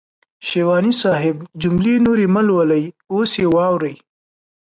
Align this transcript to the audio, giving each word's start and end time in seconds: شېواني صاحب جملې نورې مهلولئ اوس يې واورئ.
شېواني 0.47 0.93
صاحب 1.01 1.37
جملې 1.61 1.95
نورې 2.05 2.25
مهلولئ 2.35 2.83
اوس 3.13 3.31
يې 3.41 3.47
واورئ. 3.55 3.95